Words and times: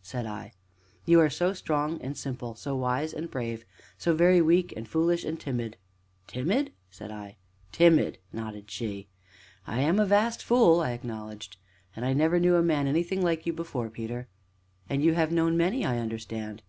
said 0.00 0.24
I. 0.24 0.52
"You 1.04 1.20
are 1.20 1.28
so 1.28 1.52
strong 1.52 2.00
and 2.00 2.16
simple 2.16 2.54
so 2.54 2.74
wise 2.74 3.12
and 3.12 3.30
brave 3.30 3.66
and 3.66 3.94
so 3.98 4.14
very 4.14 4.40
weak 4.40 4.72
and 4.74 4.88
foolish 4.88 5.24
and 5.26 5.38
timid!" 5.38 5.76
"Timid?" 6.26 6.72
said 6.90 7.10
I. 7.10 7.36
"Timid!" 7.70 8.16
nodded 8.32 8.70
she. 8.70 9.08
"I 9.66 9.82
am 9.82 10.00
a 10.00 10.06
vast 10.06 10.42
fool!" 10.42 10.80
I 10.80 10.92
acknowledged. 10.92 11.58
"And 11.94 12.06
I 12.06 12.14
never 12.14 12.40
knew 12.40 12.56
a 12.56 12.62
man 12.62 12.86
anything 12.86 13.20
like 13.20 13.44
you 13.44 13.52
before, 13.52 13.90
Peter!" 13.90 14.26
"And 14.88 15.04
you 15.04 15.12
have 15.12 15.30
known 15.30 15.54
many, 15.54 15.84
I 15.84 15.98
understand?" 15.98 16.62